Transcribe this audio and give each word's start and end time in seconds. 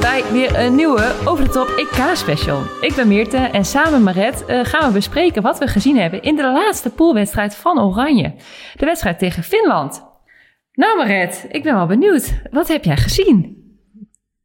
Douwe 0.00 1.14
over 1.24 1.44
de 1.44 1.50
top 1.50 1.68
EK 1.68 2.16
special. 2.16 2.62
Ik 2.80 2.94
ben 2.94 3.08
Meerte 3.08 3.36
en 3.36 3.64
samen 3.64 4.02
Maret 4.02 4.44
uh, 4.48 4.64
gaan 4.64 4.86
we 4.88 4.94
bespreken 4.94 5.42
wat 5.42 5.58
we 5.58 5.66
gezien 5.66 5.98
hebben 5.98 6.22
in 6.22 6.36
de 6.36 6.42
laatste 6.42 6.90
poolwedstrijd 6.90 7.54
van 7.54 7.80
Oranje. 7.80 8.34
De 8.76 8.84
wedstrijd 8.84 9.18
tegen 9.18 9.42
Finland. 9.42 10.04
Nou 10.72 10.96
Maret, 10.96 11.46
ik 11.48 11.62
ben 11.62 11.74
wel 11.74 11.86
benieuwd. 11.86 12.40
Wat 12.50 12.68
heb 12.68 12.84
jij 12.84 12.96
gezien? 12.96 13.59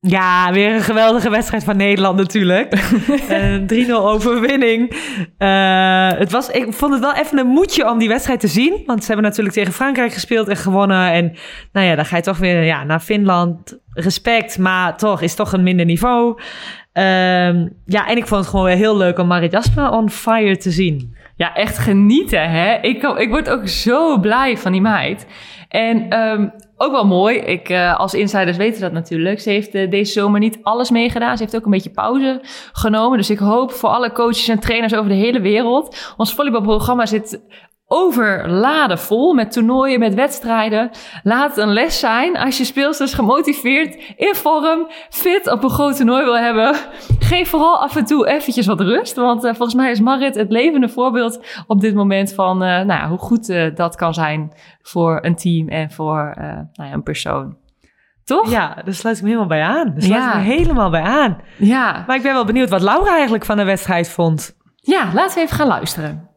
Ja, 0.08 0.52
weer 0.52 0.73
een 0.73 0.82
geweldige 0.82 1.30
wedstrijd 1.30 1.64
van 1.64 1.77
Nederland 1.77 2.18
natuurlijk. 2.18 2.73
Een 3.30 3.88
3-0 3.88 3.91
overwinning. 3.91 4.91
Uh, 5.40 6.09
het 6.12 6.32
was, 6.32 6.50
ik 6.50 6.73
vond 6.73 6.94
het 6.94 7.02
wel 7.02 7.16
even 7.16 7.38
een 7.38 7.48
moedje 7.48 7.90
om 7.90 7.98
die 7.98 8.08
wedstrijd 8.08 8.40
te 8.40 8.48
zien. 8.48 8.84
Want 8.86 8.99
ze 8.99 9.08
hebben 9.08 9.26
natuurlijk 9.26 9.55
tegen 9.55 9.73
Frankrijk 9.73 10.13
gespeeld 10.13 10.48
en 10.48 10.55
gewonnen. 10.55 11.12
En 11.12 11.36
nou 11.72 11.86
ja, 11.88 11.96
dan 11.96 12.05
ga 12.05 12.16
je 12.16 12.22
toch 12.22 12.38
weer 12.38 12.63
ja, 12.63 12.84
naar 12.84 12.99
Finland. 12.99 13.77
Respect, 13.90 14.58
maar 14.58 14.98
toch 14.98 15.22
is 15.22 15.36
toch 15.36 15.54
een 15.54 15.63
minder 15.63 15.86
niveau. 15.86 16.40
Uh, 16.94 17.04
ja, 17.85 18.08
en 18.08 18.18
ik 18.18 18.27
vond 18.27 18.41
het 18.41 18.49
gewoon 18.49 18.66
weer 18.66 18.76
heel 18.76 18.98
leuk 18.98 19.20
om 19.20 19.27
Marit 19.27 19.52
Jasper 19.52 19.91
on 19.91 20.10
fire 20.10 20.58
te 20.58 20.72
zien. 20.72 21.16
Ja, 21.35 21.54
echt 21.55 21.77
genieten, 21.77 22.49
hè? 22.49 22.77
Ik, 22.82 23.04
ik 23.04 23.30
word 23.30 23.49
ook 23.49 23.68
zo 23.68 24.20
blij 24.20 24.58
van 24.58 24.71
die 24.71 24.82
meid. 24.82 25.26
En 25.70 26.20
um, 26.20 26.52
ook 26.77 26.91
wel 26.91 27.05
mooi. 27.05 27.37
Ik, 27.37 27.70
uh, 27.70 27.99
als 27.99 28.13
insiders 28.13 28.57
weten 28.57 28.81
dat 28.81 28.91
natuurlijk. 28.91 29.40
Ze 29.40 29.49
heeft 29.49 29.76
uh, 29.76 29.90
deze 29.90 30.12
zomer 30.12 30.40
niet 30.40 30.59
alles 30.62 30.90
meegedaan. 30.90 31.37
Ze 31.37 31.43
heeft 31.43 31.55
ook 31.55 31.65
een 31.65 31.71
beetje 31.71 31.90
pauze 31.90 32.41
genomen. 32.71 33.18
Dus 33.18 33.29
ik 33.29 33.40
hoop 33.40 33.71
voor 33.71 33.90
alle 33.90 34.12
coaches 34.12 34.48
en 34.48 34.59
trainers 34.59 34.96
over 34.96 35.09
de 35.09 35.15
hele 35.15 35.40
wereld. 35.41 36.13
Ons 36.18 36.34
volleybalprogramma 36.34 37.05
zit 37.05 37.41
overladen 37.88 39.00
vol 39.00 39.34
met 39.34 39.52
toernooien, 39.52 40.00
met 40.00 40.14
wedstrijden. 40.14 40.90
Laat 41.24 41.50
het 41.50 41.58
een 41.58 41.74
les 41.74 42.00
zijn 42.00 42.38
als 42.38 42.58
je 42.58 42.64
speelsters 42.64 43.14
gemotiveerd, 43.14 43.96
in 44.16 44.36
vorm, 44.36 44.88
fit 45.10 45.52
op 45.52 45.64
een 45.64 45.70
groot 45.70 45.96
toernooi 45.96 46.24
wil 46.24 46.38
hebben. 46.38 46.76
Geef 47.20 47.50
vooral 47.50 47.82
af 47.82 47.96
en 47.96 48.05
toe 48.05 48.27
eventjes 48.27 48.66
wat 48.66 48.82
rust. 48.82 49.16
Want 49.16 49.44
uh, 49.44 49.54
volgens 49.54 49.74
mij 49.74 49.92
is 49.92 50.00
Marit 50.00 50.36
het 50.36 50.52
levende 50.52 50.90
voorbeeld 50.90 51.46
op 51.68 51.82
dit 51.82 51.96
moment 51.96 52.34
van 52.34 52.64
uh, 52.64 52.70
nou 52.70 52.88
ja, 52.88 53.08
hoe 53.08 53.18
goed 53.18 53.50
uh, 53.50 53.76
dat 53.76 53.96
kan 53.96 54.14
zijn 54.14 54.54
voor 54.82 55.20
een 55.22 55.36
team 55.36 55.68
en 55.68 55.92
voor 55.92 56.34
nou 56.74 56.90
ja, 56.90 56.94
een 56.94 57.04
persoon. 57.04 57.58
Toch? 58.24 58.49
Ja, 58.49 58.82
daar 58.86 58.94
sluit 58.94 59.18
ik 59.18 59.22
me 59.24 59.27
helemaal 59.27 59.49
bij 59.49 59.62
aan. 59.62 59.86
Daar 59.86 60.02
sluit 60.02 60.24
ja. 60.24 60.34
ik 60.34 60.36
me 60.36 60.54
helemaal 60.54 60.90
bij 60.90 61.02
aan. 61.02 61.38
Ja. 61.58 62.04
Maar 62.08 62.16
ik 62.16 62.22
ben 62.22 62.34
wel 62.34 62.46
benieuwd 62.46 62.70
wat 62.70 62.82
Laura 62.82 63.12
eigenlijk 63.14 63.46
van 63.46 63.58
de 63.58 63.64
wedstrijd 63.64 64.09
vond. 64.09 64.56
Ja, 64.75 65.14
laten 65.14 65.36
we 65.36 65.42
even 65.42 65.56
gaan 65.56 65.68
luisteren. 65.68 66.30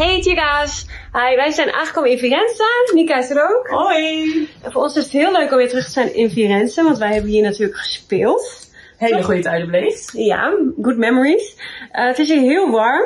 Hey 0.00 0.20
Chica's! 0.22 0.86
Hi, 1.12 1.36
wij 1.36 1.50
zijn 1.50 1.72
aangekomen 1.72 2.10
in 2.10 2.18
Firenze. 2.18 2.90
Nika 2.94 3.18
is 3.18 3.30
er 3.30 3.42
ook. 3.42 3.68
Hoi! 3.68 4.48
En 4.62 4.72
voor 4.72 4.82
ons 4.82 4.96
is 4.96 5.02
het 5.02 5.12
heel 5.12 5.32
leuk 5.32 5.50
om 5.50 5.56
weer 5.56 5.68
terug 5.68 5.84
te 5.84 5.90
zijn 5.90 6.14
in 6.14 6.30
Firenze, 6.30 6.82
want 6.82 6.98
wij 6.98 7.12
hebben 7.12 7.30
hier 7.30 7.42
natuurlijk 7.42 7.78
gespeeld. 7.78 8.70
Hele 8.96 9.22
goede 9.22 9.40
tijden 9.40 9.70
beleefd. 9.70 10.12
Ja, 10.12 10.54
good 10.82 10.96
memories. 10.96 11.56
Uh, 11.92 12.06
het 12.06 12.18
is 12.18 12.28
hier 12.28 12.40
heel 12.40 12.70
warm. 12.70 13.02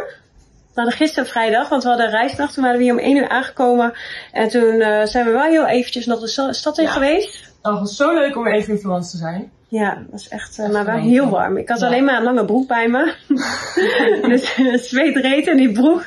We 0.75 0.81
hadden 0.81 0.93
gisteren 0.93 1.29
vrijdag, 1.29 1.69
want 1.69 1.83
we 1.83 1.89
hadden 1.89 2.11
reisnacht. 2.11 2.55
Toen 2.55 2.63
waren 2.63 2.79
we 2.79 2.85
hier 2.85 2.93
om 2.93 2.99
1 2.99 3.17
uur 3.17 3.29
aangekomen. 3.29 3.93
En 4.33 4.49
toen 4.49 4.75
uh, 4.75 5.05
zijn 5.05 5.25
we 5.25 5.31
wel 5.31 5.43
heel 5.43 5.67
eventjes 5.67 6.07
nog 6.07 6.21
de 6.21 6.53
stad 6.53 6.79
in 6.79 6.85
ja. 6.85 6.91
geweest. 6.91 7.53
Oh, 7.63 7.73
het 7.73 7.81
was 7.81 7.97
zo 7.97 8.15
leuk 8.15 8.37
om 8.37 8.45
weer 8.45 8.55
even 8.55 8.73
in 8.75 8.81
Florence 8.81 9.11
te 9.11 9.17
zijn. 9.17 9.53
Ja, 9.69 9.95
dat 9.95 10.11
was 10.11 10.29
echt, 10.29 10.59
uh, 10.59 10.69
maar 10.69 10.85
wel 10.85 10.97
heel 10.97 11.29
warm. 11.29 11.57
Ik 11.57 11.69
had 11.69 11.81
ja. 11.81 11.87
alleen 11.87 12.05
maar 12.05 12.17
een 12.17 12.23
lange 12.23 12.45
broek 12.45 12.69
bij 12.69 12.89
me. 12.89 13.15
dus 14.29 14.89
zweet 14.89 15.17
reet 15.17 15.47
in 15.47 15.57
die 15.57 15.73
broek. 15.73 16.05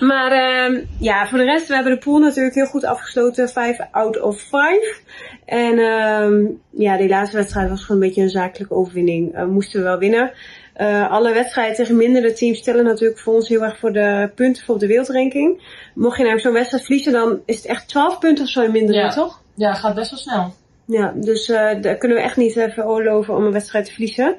Maar 0.00 0.32
uh, 0.32 0.80
ja, 0.98 1.26
voor 1.26 1.38
de 1.38 1.44
rest, 1.44 1.68
we 1.68 1.74
hebben 1.74 1.92
de 1.92 1.98
pool 1.98 2.18
natuurlijk 2.18 2.54
heel 2.54 2.66
goed 2.66 2.84
afgesloten. 2.84 3.48
5 3.48 3.78
out 3.90 4.20
of 4.20 4.40
5. 4.40 5.02
En 5.44 5.78
uh, 5.78 6.48
ja, 6.70 6.96
die 6.96 7.08
laatste 7.08 7.36
wedstrijd 7.36 7.68
was 7.68 7.84
gewoon 7.84 8.00
een 8.00 8.06
beetje 8.08 8.22
een 8.22 8.30
zakelijke 8.30 8.74
overwinning. 8.74 9.36
Uh, 9.36 9.44
moesten 9.44 9.80
we 9.80 9.86
wel 9.86 9.98
winnen. 9.98 10.32
Uh, 10.80 11.10
alle 11.10 11.32
wedstrijden 11.32 11.76
tegen 11.76 11.96
mindere 11.96 12.32
teams 12.32 12.58
stellen 12.58 12.84
natuurlijk 12.84 13.20
voor 13.20 13.34
ons 13.34 13.48
heel 13.48 13.62
erg 13.62 13.78
voor 13.78 13.92
de 13.92 14.30
punten 14.34 14.64
voor 14.64 14.78
de 14.78 14.86
wereldranking. 14.86 15.62
Mocht 15.94 16.18
je 16.18 16.24
nou 16.24 16.38
zo'n 16.38 16.52
wedstrijd 16.52 16.84
verliezen, 16.84 17.12
dan 17.12 17.40
is 17.44 17.56
het 17.56 17.66
echt 17.66 17.88
12 17.88 18.18
punten 18.18 18.44
of 18.44 18.50
zo 18.50 18.62
in 18.62 18.72
mindere, 18.72 18.98
ja. 18.98 19.08
toch? 19.08 19.42
Ja, 19.54 19.74
gaat 19.74 19.94
best 19.94 20.10
wel 20.10 20.18
snel. 20.18 20.54
Ja, 20.86 21.12
dus 21.16 21.48
uh, 21.48 21.56
daar 21.80 21.96
kunnen 21.96 22.16
we 22.16 22.22
echt 22.22 22.36
niet 22.36 22.56
uh, 22.56 22.70
veroorloven 22.70 23.36
om 23.36 23.44
een 23.44 23.52
wedstrijd 23.52 23.84
te 23.84 23.92
verliezen. 23.92 24.36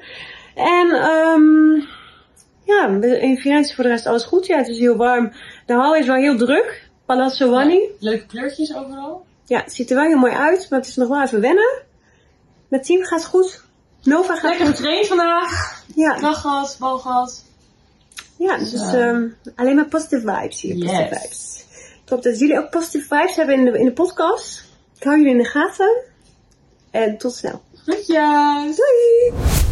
En 0.54 1.10
um, 1.10 1.84
ja, 2.64 2.86
in 3.02 3.38
Firenze 3.38 3.74
voor 3.74 3.84
de 3.84 3.90
rest 3.90 4.06
alles 4.06 4.24
goed. 4.24 4.46
Ja, 4.46 4.56
het 4.56 4.68
is 4.68 4.78
heel 4.78 4.96
warm. 4.96 5.32
De 5.66 5.74
hal 5.74 5.96
is 5.96 6.06
wel 6.06 6.16
heel 6.16 6.36
druk. 6.36 6.90
Palazzo 7.06 7.50
Vanni. 7.50 7.80
Ja, 7.80 7.88
leuke 7.98 8.26
kleurtjes 8.26 8.74
overal. 8.74 9.24
Ja, 9.44 9.60
het 9.60 9.72
ziet 9.72 9.90
er 9.90 9.96
wel 9.96 10.04
heel 10.04 10.18
mooi 10.18 10.32
uit, 10.32 10.66
maar 10.70 10.78
het 10.78 10.88
is 10.88 10.96
nog 10.96 11.08
wel 11.08 11.22
even 11.22 11.40
wennen. 11.40 11.82
Met 12.68 12.84
team 12.84 13.02
gaat 13.02 13.20
het 13.20 13.28
goed. 13.28 13.62
Nova 14.02 14.34
gaat 14.34 14.42
Lekker 14.42 14.66
getraind 14.66 15.06
vandaag. 15.06 15.82
Ja. 15.94 16.14
Kracht 16.14 16.40
gehad, 16.40 16.76
bal 16.78 16.98
gehad. 16.98 17.44
Ja, 18.36 18.58
dus 18.58 18.92
um, 18.92 19.36
alleen 19.56 19.74
maar 19.74 19.88
positive 19.88 20.20
vibes 20.20 20.60
hier. 20.60 20.74
Yes. 20.74 20.90
Positive 20.90 21.20
vibes. 21.20 21.64
Ik 22.04 22.08
hoop 22.08 22.22
dat 22.22 22.38
jullie 22.38 22.58
ook 22.58 22.70
positive 22.70 23.16
vibes 23.16 23.36
hebben 23.36 23.54
in 23.54 23.64
de, 23.64 23.78
in 23.78 23.84
de 23.84 23.92
podcast. 23.92 24.64
Ik 24.96 25.02
hou 25.02 25.16
jullie 25.16 25.32
in 25.32 25.38
de 25.38 25.48
gaten. 25.48 26.02
En 26.90 27.18
tot 27.18 27.34
snel. 27.34 27.62
Groetjes. 27.74 28.76
Doei. 28.76 29.71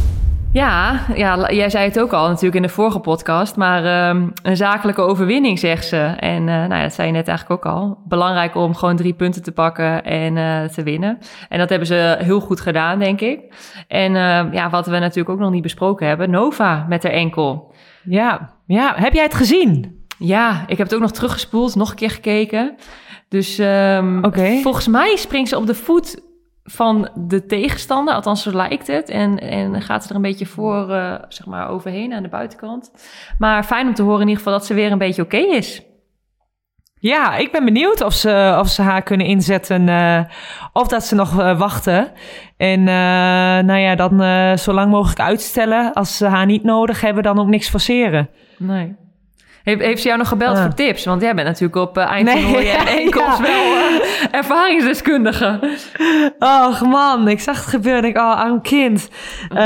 Ja, 0.53 1.01
ja, 1.15 1.53
jij 1.53 1.71
zei 1.71 1.85
het 1.85 2.01
ook 2.01 2.13
al 2.13 2.29
natuurlijk 2.29 2.55
in 2.55 2.63
de 2.63 2.69
vorige 2.69 2.99
podcast, 2.99 3.57
maar 3.57 4.09
um, 4.09 4.33
een 4.43 4.57
zakelijke 4.57 5.01
overwinning, 5.01 5.59
zegt 5.59 5.87
ze. 5.87 5.97
En 6.19 6.41
uh, 6.41 6.47
nou 6.47 6.75
ja, 6.75 6.83
dat 6.83 6.93
zei 6.93 7.07
je 7.07 7.13
net 7.13 7.29
eigenlijk 7.29 7.67
ook 7.67 7.73
al. 7.73 7.99
Belangrijk 8.09 8.55
om 8.55 8.75
gewoon 8.75 8.97
drie 8.97 9.13
punten 9.13 9.43
te 9.43 9.53
pakken 9.53 10.05
en 10.05 10.37
uh, 10.37 10.65
te 10.65 10.83
winnen. 10.83 11.19
En 11.49 11.59
dat 11.59 11.69
hebben 11.69 11.87
ze 11.87 12.17
heel 12.19 12.41
goed 12.41 12.61
gedaan, 12.61 12.99
denk 12.99 13.21
ik. 13.21 13.41
En 13.89 14.15
uh, 14.15 14.53
ja, 14.53 14.71
wat 14.71 14.87
we 14.87 14.99
natuurlijk 14.99 15.29
ook 15.29 15.39
nog 15.39 15.51
niet 15.51 15.63
besproken 15.63 16.07
hebben, 16.07 16.31
Nova 16.31 16.87
met 16.89 17.03
haar 17.03 17.13
enkel. 17.13 17.75
Ja, 18.03 18.51
ja. 18.67 18.93
heb 18.97 19.13
jij 19.13 19.25
het 19.25 19.35
gezien? 19.35 20.05
Ja, 20.19 20.65
ik 20.67 20.79
heb 20.79 20.87
het 20.87 20.95
ook 20.95 21.03
nog 21.03 21.13
teruggespoeld, 21.13 21.75
nog 21.75 21.91
een 21.91 21.97
keer 21.97 22.11
gekeken. 22.11 22.75
Dus 23.29 23.59
um, 23.59 24.25
okay. 24.25 24.61
volgens 24.61 24.89
mij 24.89 25.17
springt 25.17 25.49
ze 25.49 25.57
op 25.57 25.67
de 25.67 25.75
voet 25.75 26.29
van 26.71 27.09
de 27.15 27.47
tegenstander, 27.47 28.15
althans 28.15 28.43
zo 28.43 28.53
lijkt 28.53 28.87
het. 28.87 29.09
En, 29.09 29.39
en 29.39 29.83
gaat 29.83 30.03
ze 30.03 30.09
er 30.09 30.15
een 30.15 30.23
beetje 30.23 30.47
voor, 30.47 30.91
uh, 30.91 31.15
zeg 31.29 31.47
maar, 31.47 31.69
overheen 31.69 32.13
aan 32.13 32.23
de 32.23 32.29
buitenkant. 32.29 32.91
Maar 33.39 33.65
fijn 33.65 33.87
om 33.87 33.95
te 33.95 34.03
horen 34.03 34.21
in 34.21 34.29
ieder 34.29 34.43
geval 34.43 34.59
dat 34.59 34.67
ze 34.67 34.75
weer 34.75 34.93
een 34.93 34.99
beetje 34.99 35.23
oké 35.23 35.37
okay 35.37 35.57
is. 35.57 35.83
Ja, 36.95 37.37
ik 37.37 37.53
ben 37.53 37.65
benieuwd 37.65 38.01
of 38.01 38.13
ze, 38.13 38.57
of 38.61 38.69
ze 38.69 38.83
haar 38.83 39.03
kunnen 39.03 39.27
inzetten 39.27 39.89
uh, 39.89 40.21
of 40.73 40.89
dat 40.89 41.05
ze 41.05 41.15
nog 41.15 41.41
uh, 41.41 41.59
wachten. 41.59 42.13
En 42.57 42.83
nou 43.65 43.79
ja, 43.79 43.95
dan 43.95 44.59
zo 44.59 44.73
lang 44.73 44.91
mogelijk 44.91 45.21
uitstellen. 45.21 45.93
Als 45.93 46.17
ze 46.17 46.27
haar 46.27 46.47
niet 46.47 46.63
nodig 46.63 47.01
hebben, 47.01 47.23
dan 47.23 47.39
ook 47.39 47.49
niks 47.49 47.69
forceren. 47.69 48.29
Nee. 48.59 48.97
Heeft, 49.63 49.81
heeft 49.81 50.01
ze 50.01 50.07
jou 50.07 50.19
nog 50.19 50.29
gebeld 50.29 50.59
voor 50.59 50.75
tips? 50.75 51.05
Want 51.05 51.23
jij 51.23 51.35
bent 51.35 51.47
natuurlijk 51.47 51.77
op 51.77 51.99
uh, 51.99 52.11
eindtoernooien 52.11 52.85
nee, 52.85 53.03
en 53.03 53.09
ja. 53.19 53.41
wel 53.53 53.73
uh, 53.73 54.01
ervaringsdeskundige. 54.31 55.59
Och 56.39 56.81
man, 56.81 57.29
ik 57.29 57.41
zag 57.41 57.57
het 57.57 57.67
gebeuren. 57.67 58.05
Ik 58.05 58.17
oh, 58.17 58.41
arm 58.41 58.63
kind. 58.63 59.09
Uh, 59.53 59.59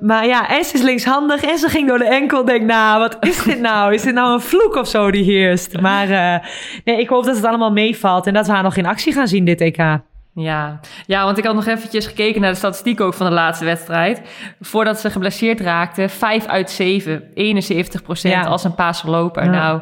maar 0.00 0.26
ja, 0.26 0.48
en 0.48 0.64
ze 0.64 0.74
is 0.74 0.82
linkshandig 0.82 1.42
en 1.42 1.58
ze 1.58 1.68
ging 1.68 1.88
door 1.88 1.98
de 1.98 2.08
enkel. 2.08 2.44
Denk, 2.44 2.62
nou, 2.62 2.98
wat 2.98 3.16
is 3.20 3.42
dit 3.42 3.60
nou? 3.60 3.94
Is 3.94 4.02
dit 4.02 4.14
nou 4.14 4.32
een 4.32 4.40
vloek 4.40 4.74
of 4.74 4.88
zo 4.88 5.10
die 5.10 5.24
heerst? 5.24 5.80
Maar 5.80 6.08
nee, 6.84 7.00
ik 7.00 7.08
hoop 7.08 7.24
dat 7.24 7.36
het 7.36 7.44
allemaal 7.44 7.72
meevalt 7.72 8.26
en 8.26 8.34
dat 8.34 8.46
we 8.46 8.52
haar 8.52 8.62
nog 8.62 8.76
in 8.76 8.86
actie 8.86 9.12
gaan 9.12 9.28
zien 9.28 9.44
dit 9.44 9.60
EK. 9.60 10.00
Ja. 10.34 10.80
ja, 11.06 11.24
want 11.24 11.38
ik 11.38 11.44
had 11.44 11.54
nog 11.54 11.66
eventjes 11.66 12.06
gekeken 12.06 12.40
naar 12.40 12.50
de 12.50 12.56
statistiek 12.56 13.00
ook 13.00 13.14
van 13.14 13.26
de 13.26 13.32
laatste 13.32 13.64
wedstrijd. 13.64 14.20
Voordat 14.60 15.00
ze 15.00 15.10
geblesseerd 15.10 15.60
raakte, 15.60 16.08
5 16.08 16.46
uit 16.46 16.70
7, 16.70 17.22
71 17.34 18.02
procent 18.02 18.34
ja. 18.34 18.42
als 18.42 18.64
een 18.64 18.74
paasverloper. 18.74 19.44
Ja. 19.44 19.50
Nou, 19.50 19.80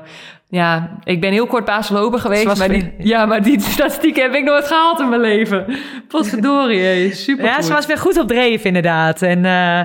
ja, 0.49 0.99
ik 1.05 1.21
ben 1.21 1.33
heel 1.33 1.47
kort 1.47 1.65
paasverloper 1.65 2.19
geweest. 2.19 2.59
Maar 2.59 2.69
die, 2.69 2.95
ja, 2.99 3.27
maar 3.27 3.43
die 3.43 3.61
statistiek 3.61 4.17
heb 4.17 4.35
ik 4.35 4.45
nooit 4.45 4.67
gehaald 4.67 5.01
in 5.01 5.09
mijn 5.09 5.21
leven. 5.21 5.67
Potverdorie, 6.09 7.15
super 7.15 7.45
Ja, 7.45 7.63
ze 7.63 7.73
was 7.73 7.87
weer 7.87 7.99
goed 7.99 8.19
op 8.19 8.29
dreef 8.29 8.65
inderdaad. 8.65 9.23
En... 9.23 9.45
Uh, 9.45 9.81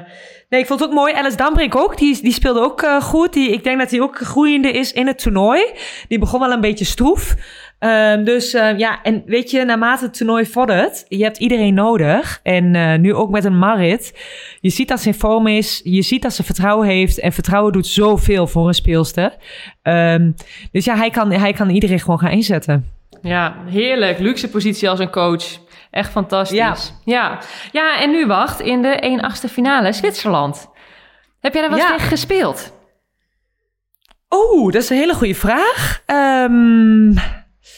Nee, 0.54 0.62
ik 0.62 0.68
vond 0.68 0.80
het 0.80 0.90
ook 0.90 0.96
mooi. 0.96 1.14
Alice 1.14 1.38
Dambrink 1.38 1.76
ook. 1.76 1.98
Die, 1.98 2.22
die 2.22 2.34
speelde 2.34 2.60
ook 2.60 2.82
uh, 2.82 3.02
goed. 3.02 3.34
Die, 3.34 3.52
ik 3.52 3.64
denk 3.64 3.80
dat 3.80 3.92
hij 3.92 4.02
ook 4.02 4.18
groeiende 4.18 4.72
is 4.72 4.94
in 4.94 5.08
het 5.08 5.18
toernooi. 5.18 5.64
Die 6.08 6.20
begon 6.20 6.40
wel 6.40 6.52
een 6.52 6.62
beetje 6.62 6.86
stroef. 6.86 7.36
Um, 7.86 8.24
dus 8.24 8.54
uh, 8.54 8.78
ja, 8.78 9.02
en 9.02 9.24
weet 9.26 9.52
je, 9.52 9.66
naarmate 9.66 10.04
het 10.04 10.18
toernooi 10.18 10.46
vordert, 10.46 11.06
je 11.08 11.24
hebt 11.24 11.38
iedereen 11.38 11.74
nodig. 11.74 12.40
En 12.44 12.74
uh, 12.74 12.96
nu 12.96 13.14
ook 13.14 13.30
met 13.30 13.46
een 13.46 13.58
Marit. 13.58 14.20
Je 14.60 14.70
ziet 14.70 14.88
dat 14.88 15.00
ze 15.00 15.08
in 15.08 15.14
vorm 15.14 15.48
is. 15.48 15.82
Je 15.84 16.02
ziet 16.02 16.22
dat 16.22 16.34
ze 16.34 16.44
vertrouwen 16.44 16.88
heeft. 16.88 17.20
En 17.20 17.34
vertrouwen 17.34 17.74
doet 17.74 17.88
zoveel 17.88 18.48
voor 18.48 18.68
een 18.68 18.74
speelster. 18.74 19.36
Um, 19.84 20.36
dus 20.72 20.86
ja, 20.86 20.96
hij 20.96 21.10
kan, 21.10 21.32
hij 21.32 21.54
kan 21.54 21.70
iedereen 21.70 22.00
gewoon 22.00 22.20
gaan 22.20 22.32
inzetten. 22.32 22.88
Ja, 23.22 23.56
heerlijk. 23.66 24.20
Luxe 24.20 24.50
positie 24.50 24.90
als 24.90 25.00
een 25.00 25.12
coach. 25.12 25.44
Echt 25.92 26.12
fantastisch. 26.12 26.58
Ja. 26.58 26.76
Ja, 27.06 27.40
ja 27.72 28.02
en 28.02 28.12
nu 28.12 28.26
wacht 28.26 28.60
in 28.60 28.82
de 28.82 29.20
1-8e 29.48 29.52
finale 29.52 29.94
Zwitserland. 29.94 30.70
Heb 31.40 31.54
jij 31.54 31.62
daar 31.62 31.72
wel 31.72 31.80
eens 31.80 31.90
ja. 31.90 31.96
tegen 31.96 32.10
gespeeld? 32.10 32.74
Oh, 34.30 34.72
dat 34.72 34.82
is 34.82 34.90
een 34.90 34.98
hele 34.98 35.14
goede 35.14 35.36
vraag. 35.36 36.04
Um, 36.06 37.14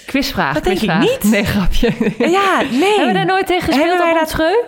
quizvraag. 0.06 0.54
Dat 0.54 0.64
quizvraag. 0.64 1.00
denk 1.00 1.12
ik 1.16 1.24
niet. 1.24 1.32
Nee, 1.32 1.44
grapje. 1.44 1.92
Ja, 2.32 2.62
nee. 2.62 2.90
Hebben 2.90 3.08
we 3.08 3.14
daar 3.14 3.26
nooit 3.26 3.48
tegen 3.48 3.64
gespeeld 3.64 3.88
Hebben 3.88 4.06
wij 4.06 4.14
op 4.14 4.20
dat 4.20 4.30
Treu? 4.30 4.64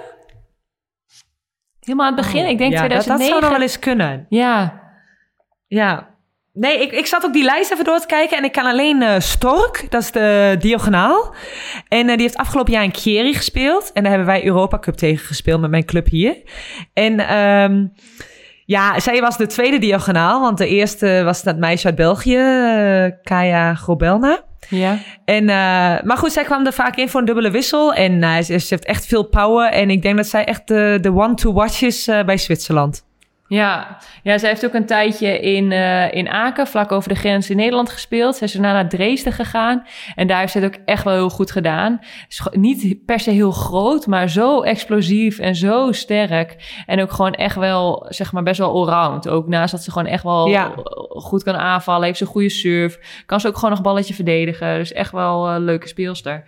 Helemaal 1.79 2.07
aan 2.07 2.15
het 2.17 2.25
begin, 2.25 2.45
ik 2.47 2.57
denk 2.57 2.73
Oh, 2.73 2.77
ja, 2.77 2.87
dat- 2.87 2.89
2009. 3.03 3.17
Dat, 3.17 3.27
zou 3.27 3.41
nog 3.41 3.49
wel 3.51 3.61
eens 3.61 3.79
kunnen. 3.79 4.25
Ja, 4.29 4.81
Ja. 5.67 6.15
Nee, 6.53 6.81
ik, 6.81 6.91
ik 6.91 7.05
zat 7.05 7.25
ook 7.25 7.33
die 7.33 7.43
lijst 7.43 7.71
even 7.71 7.85
door 7.85 7.99
te 7.99 8.05
kijken 8.07 8.37
en 8.37 8.43
ik 8.43 8.51
kan 8.51 8.65
alleen 8.65 9.01
eh, 9.01 9.19
Stork, 9.19 9.85
dat 9.89 10.01
is 10.01 10.11
de 10.11 10.55
diagonaal. 10.59 11.35
En 11.87 11.99
eh, 12.09 12.13
die 12.13 12.21
heeft 12.21 12.37
afgelopen 12.37 12.73
jaar 12.73 12.83
in 12.83 12.91
Keri 12.91 13.33
gespeeld. 13.33 13.91
En 13.93 14.01
daar 14.01 14.11
hebben 14.11 14.29
wij 14.29 14.45
Europa 14.45 14.79
Cup 14.79 14.95
tegen 14.95 15.25
gespeeld 15.25 15.61
met 15.61 15.69
mijn 15.69 15.85
club 15.85 16.07
hier. 16.07 16.35
En 16.93 17.19
ehm, 17.19 17.85
ja, 18.67 18.99
zij 18.99 19.21
was 19.21 19.37
de 19.37 19.45
tweede 19.45 19.77
diagonaal, 19.77 20.41
want 20.41 20.57
de 20.57 20.67
eerste 20.67 21.21
was 21.23 21.43
dat 21.43 21.57
meisje 21.57 21.85
uit 21.85 21.95
België, 21.95 22.35
eh, 22.35 23.11
Kaya 23.23 23.73
Grobelna. 23.73 24.43
ja. 24.69 24.97
En, 25.25 25.49
eh, 25.49 25.55
maar 26.03 26.17
goed, 26.17 26.31
zij 26.31 26.43
kwam 26.43 26.65
er 26.65 26.73
vaak 26.73 26.95
in 26.95 27.09
voor 27.09 27.19
een 27.19 27.25
dubbele 27.25 27.51
wissel. 27.51 27.93
En 27.93 28.23
eh, 28.23 28.35
ze, 28.35 28.57
ze 28.57 28.67
heeft 28.69 28.85
echt 28.85 29.05
veel 29.05 29.23
power. 29.23 29.71
En 29.71 29.89
ik 29.89 30.01
denk 30.01 30.17
dat 30.17 30.27
zij 30.27 30.45
echt 30.45 30.67
de, 30.67 30.97
de 31.01 31.11
one 31.15 31.33
to 31.33 31.53
watch 31.53 31.81
is 31.81 32.05
bij 32.25 32.37
Zwitserland. 32.37 33.06
Ja, 33.47 33.97
ja 34.23 34.37
zij 34.37 34.49
heeft 34.49 34.65
ook 34.65 34.73
een 34.73 34.85
tijdje 34.85 35.39
in, 35.39 35.71
eh, 35.71 36.13
in 36.13 36.29
Aken, 36.29 36.67
vlak 36.67 36.91
over 36.91 37.09
de 37.09 37.15
grens 37.15 37.49
in 37.49 37.57
Nederland 37.57 37.89
gespeeld. 37.89 38.35
Zij 38.35 38.47
is 38.47 38.53
daarna 38.53 38.73
naar 38.73 38.89
Dresden 38.89 39.33
gegaan. 39.33 39.85
En 40.15 40.27
daar 40.27 40.39
heeft 40.39 40.51
ze 40.51 40.59
het 40.59 40.75
ook 40.75 40.81
echt 40.85 41.03
wel 41.03 41.13
heel 41.13 41.29
goed 41.29 41.51
gedaan. 41.51 41.99
Is 42.27 42.41
niet 42.51 43.05
per 43.05 43.19
se 43.19 43.31
heel 43.31 43.51
groot, 43.51 44.07
maar 44.07 44.29
zo 44.29 44.61
explosief 44.61 45.39
en 45.39 45.55
zo 45.55 45.91
sterk. 45.91 46.55
En 46.85 47.01
ook 47.01 47.11
gewoon 47.11 47.33
echt 47.33 47.55
wel, 47.55 48.05
zeg 48.09 48.31
maar, 48.31 48.43
best 48.43 48.59
wel 48.59 48.73
allround. 48.73 49.27
Ook 49.27 49.47
naast 49.47 49.71
dat 49.71 49.83
ze 49.83 49.91
gewoon 49.91 50.07
echt 50.07 50.23
wel 50.23 50.47
Ja. 50.47 50.71
goed 51.09 51.43
kan 51.43 51.55
aanvallen, 51.55 52.05
heeft 52.05 52.17
ze 52.17 52.23
een 52.23 52.29
goede 52.29 52.49
surf. 52.49 53.23
Kan 53.25 53.39
ze 53.39 53.47
ook 53.47 53.55
gewoon 53.55 53.69
nog 53.69 53.81
balletje 53.81 54.13
verdedigen. 54.13 54.77
Dus 54.77 54.93
echt 54.93 55.11
wel 55.11 55.49
een 55.49 55.63
leuke 55.63 55.87
speelster. 55.87 56.43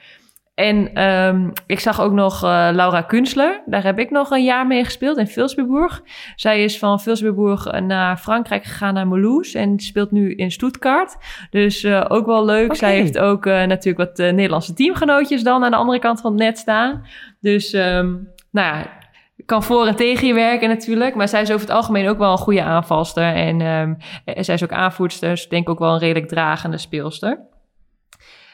En 0.60 0.94
ehm, 0.94 1.50
ik 1.66 1.80
zag 1.80 2.02
ook 2.02 2.12
nog 2.12 2.44
eh, 2.44 2.70
Laura 2.72 3.02
Kunstler. 3.02 3.62
Daar 3.66 3.84
heb 3.84 4.00
ik 4.00 4.10
nog 4.10 4.32
een 4.32 4.44
jaar 4.44 4.68
mee 4.68 4.84
gespeeld 4.84 5.18
in 5.18 5.28
Vilsbiburg. 5.28 6.02
Zij 6.36 6.64
is 6.64 6.80
van 6.80 7.02
Vilsbiburg 7.02 7.82
naar 7.82 8.18
Frankrijk 8.18 8.64
gegaan 8.64 8.94
naar 8.94 9.08
Mulhouse 9.08 9.60
en 9.60 9.80
speelt 9.80 10.12
nu 10.12 10.36
in 10.36 10.52
Stuttgart. 10.52 11.18
Dus 11.50 11.84
eh, 11.84 12.06
ook 12.08 12.26
wel 12.26 12.46
leuk. 12.46 12.76
Zij 12.76 12.96
heeft 12.96 13.18
ook 13.18 13.46
eh, 13.46 13.64
natuurlijk 13.64 14.10
wat 14.10 14.20
eh, 14.20 14.34
Nederlandse 14.34 14.74
teamgenootjes 14.74 15.44
dan 15.44 15.64
aan 15.64 15.72
de 15.72 15.78
andere 15.78 16.00
kant 16.00 16.22
van 16.22 16.32
het 16.32 16.42
net 16.42 16.58
staan. 16.58 17.06
Dus 17.40 17.74
ehm, 17.74 18.08
nou 18.52 18.76
ja, 18.76 18.86
kan 19.46 19.64
voor 19.64 19.88
en 19.88 19.96
tegen 19.96 20.28
je 20.28 20.34
werken 20.34 20.70
natuurlijk. 20.70 21.16
Maar 21.16 21.28
zij 21.28 21.42
is 21.42 21.52
over 21.52 21.68
het 21.68 21.76
algemeen 21.76 22.08
ook 22.08 22.18
wel 22.18 22.32
een 22.32 22.38
goede 22.38 22.64
aanvalster. 22.64 23.34
En 23.36 23.62
ehm, 23.62 23.94
eh, 24.26 24.44
zij 24.44 24.56
is 24.56 24.64
ook 24.64 24.72
aanvoerster. 24.72 25.30
Dus 25.30 25.44
ik 25.44 25.50
denk 25.50 25.70
ook 25.70 25.80
wel 25.80 25.94
een 25.94 26.00
redelijk 26.00 26.28
dragende 26.28 26.78
speelster. 26.78 27.40